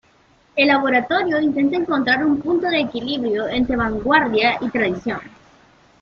[0.55, 5.19] El "laboratorio" intenta encontrar un punto de equilibrio entre vanguardia y tradición.